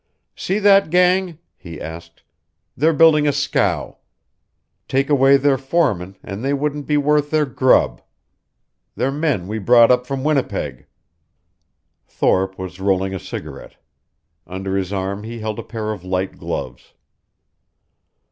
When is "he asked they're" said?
1.55-2.91